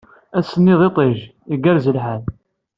Ass-nni 0.37 0.75
d 0.79 0.81
iṭij, 0.89 1.17
igerrez 1.53 1.87
lḥal. 1.95 2.21